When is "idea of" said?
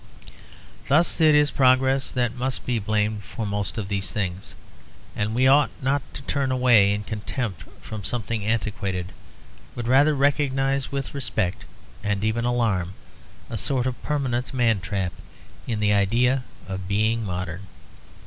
15.93-16.87